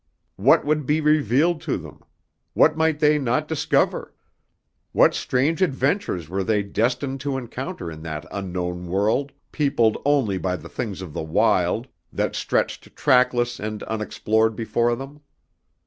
[0.37, 2.01] What would be revealed to them?
[2.53, 4.15] What might they not discover?
[4.93, 10.55] What strange adventures were they destined to encounter in that Unknown World, peopled only by
[10.55, 15.21] the things of the wild, that stretched trackless and unexplored before them?